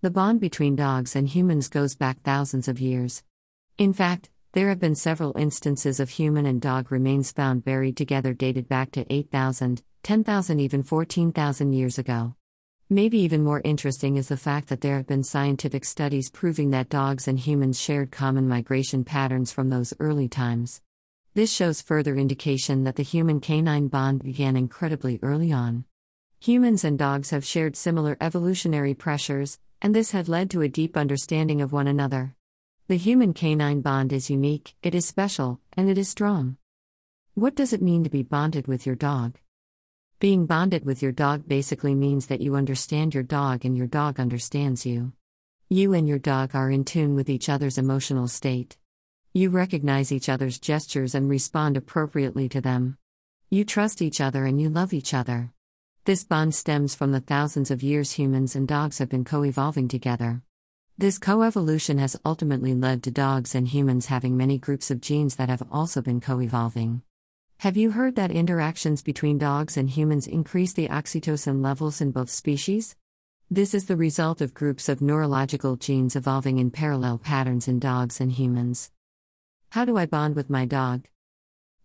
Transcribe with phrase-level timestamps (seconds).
[0.00, 3.24] The bond between dogs and humans goes back thousands of years.
[3.78, 8.32] In fact, there have been several instances of human and dog remains found buried together
[8.32, 12.36] dated back to 8,000, 10,000, even 14,000 years ago.
[12.88, 16.90] Maybe even more interesting is the fact that there have been scientific studies proving that
[16.90, 20.80] dogs and humans shared common migration patterns from those early times.
[21.34, 25.86] This shows further indication that the human canine bond began incredibly early on.
[26.38, 30.96] Humans and dogs have shared similar evolutionary pressures, and this had led to a deep
[30.96, 32.34] understanding of one another.
[32.88, 36.56] The human canine bond is unique, it is special, and it is strong.
[37.34, 39.38] What does it mean to be bonded with your dog?
[40.20, 44.18] Being bonded with your dog basically means that you understand your dog and your dog
[44.18, 45.12] understands you.
[45.68, 48.78] You and your dog are in tune with each other's emotional state.
[49.34, 52.96] You recognize each other's gestures and respond appropriately to them.
[53.50, 55.52] You trust each other and you love each other.
[56.08, 59.88] This bond stems from the thousands of years humans and dogs have been co evolving
[59.88, 60.40] together.
[60.96, 65.36] This co evolution has ultimately led to dogs and humans having many groups of genes
[65.36, 67.02] that have also been co evolving.
[67.58, 72.30] Have you heard that interactions between dogs and humans increase the oxytocin levels in both
[72.30, 72.96] species?
[73.50, 78.18] This is the result of groups of neurological genes evolving in parallel patterns in dogs
[78.18, 78.90] and humans.
[79.72, 81.06] How do I bond with my dog?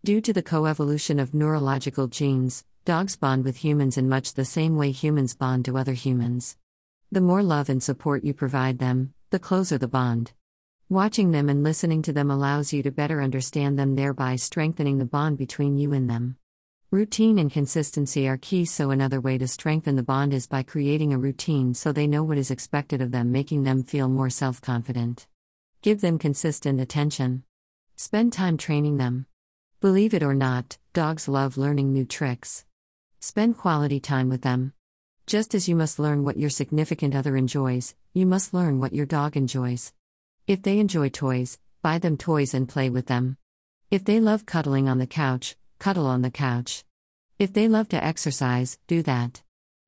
[0.05, 4.75] Due to the coevolution of neurological genes, Dogs bond with humans in much the same
[4.75, 6.57] way humans bond to other humans.
[7.13, 10.33] The more love and support you provide them, the closer the bond.
[10.89, 15.05] Watching them and listening to them allows you to better understand them, thereby strengthening the
[15.05, 16.35] bond between you and them.
[16.91, 21.13] Routine and consistency are key, so another way to strengthen the bond is by creating
[21.13, 24.59] a routine so they know what is expected of them, making them feel more self
[24.59, 25.25] confident.
[25.81, 27.43] Give them consistent attention.
[27.95, 29.25] Spend time training them.
[29.79, 32.65] Believe it or not, dogs love learning new tricks.
[33.25, 34.73] Spend quality time with them.
[35.27, 39.05] Just as you must learn what your significant other enjoys, you must learn what your
[39.05, 39.93] dog enjoys.
[40.45, 43.37] If they enjoy toys, buy them toys and play with them.
[43.89, 46.83] If they love cuddling on the couch, cuddle on the couch.
[47.39, 49.41] If they love to exercise, do that.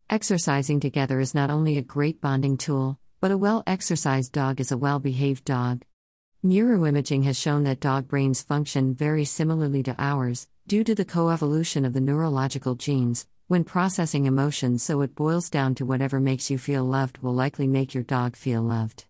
[0.09, 4.72] Exercising together is not only a great bonding tool, but a well exercised dog is
[4.72, 5.84] a well behaved dog.
[6.42, 11.86] Neuroimaging has shown that dog brains function very similarly to ours, due to the coevolution
[11.86, 16.58] of the neurological genes, when processing emotions, so it boils down to whatever makes you
[16.58, 19.06] feel loved will likely make your dog feel loved.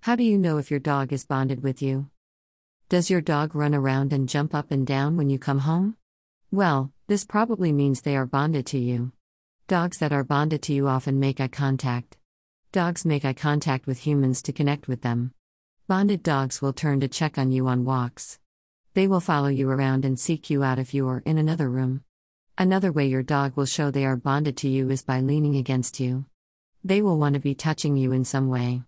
[0.00, 2.08] How do you know if your dog is bonded with you?
[2.88, 5.96] Does your dog run around and jump up and down when you come home?
[6.50, 9.12] Well, this probably means they are bonded to you.
[9.68, 12.16] Dogs that are bonded to you often make eye contact.
[12.72, 15.34] Dogs make eye contact with humans to connect with them.
[15.86, 18.38] Bonded dogs will turn to check on you on walks.
[18.94, 22.04] They will follow you around and seek you out if you are in another room.
[22.60, 25.98] Another way your dog will show they are bonded to you is by leaning against
[25.98, 26.26] you.
[26.84, 28.82] They will want to be touching you in some way.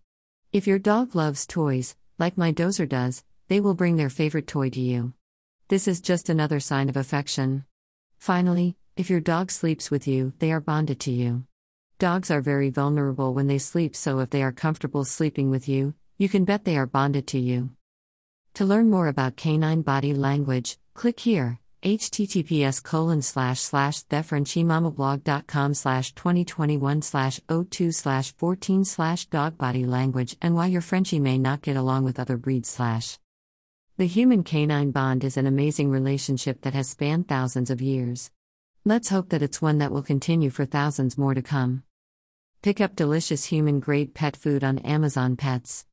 [0.52, 4.68] If your dog loves toys, like my dozer does, they will bring their favorite toy
[4.68, 5.14] to you.
[5.68, 7.64] This is just another sign of affection.
[8.18, 11.44] Finally, if your dog sleeps with you, they are bonded to you.
[11.98, 15.94] Dogs are very vulnerable when they sleep, so if they are comfortable sleeping with you,
[16.18, 17.70] you can bet they are bonded to you.
[18.52, 26.14] To learn more about canine body language, click here https colon slash slash thefrenchiemamablog.com slash
[26.14, 31.62] 2021 slash 02 slash 14 slash dog body language and why your Frenchie may not
[31.62, 33.18] get along with other breeds slash.
[33.98, 38.30] The human canine bond is an amazing relationship that has spanned thousands of years.
[38.84, 41.82] Let's hope that it's one that will continue for thousands more to come.
[42.62, 45.84] Pick up delicious human grade pet food on Amazon Pets.